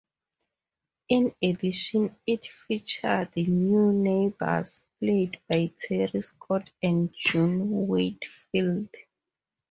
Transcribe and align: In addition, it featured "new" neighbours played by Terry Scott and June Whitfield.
In 1.09 1.31
addition, 1.43 2.15
it 2.25 2.47
featured 2.47 3.37
"new" 3.37 3.93
neighbours 3.93 4.83
played 4.99 5.39
by 5.47 5.71
Terry 5.77 6.21
Scott 6.21 6.71
and 6.81 7.13
June 7.15 7.85
Whitfield. 7.87 8.89